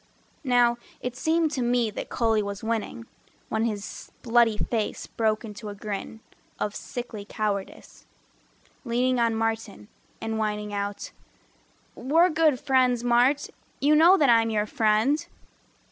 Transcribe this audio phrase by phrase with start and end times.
[0.43, 3.05] Now it seemed to me that Cully was winning,
[3.49, 6.21] When his bloody face broke into a grin
[6.57, 8.07] Of sickly cowardice,
[8.83, 11.11] leaning on Martin And whining out
[11.93, 15.23] "We're good friends, Mart, You know that I'm your friend."